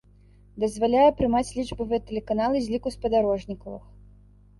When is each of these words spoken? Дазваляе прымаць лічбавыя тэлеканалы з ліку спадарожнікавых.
Дазваляе 0.61 1.11
прымаць 1.19 1.51
лічбавыя 1.57 1.99
тэлеканалы 2.07 2.57
з 2.63 2.67
ліку 2.77 2.89
спадарожнікавых. 2.97 3.83